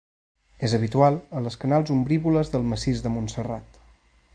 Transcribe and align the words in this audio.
És 0.67 0.73
habitual 0.77 1.19
a 1.39 1.43
les 1.49 1.59
canals 1.65 1.93
ombrívoles 1.97 2.53
del 2.57 2.67
massís 2.75 3.05
de 3.05 3.13
Montserrat. 3.19 3.83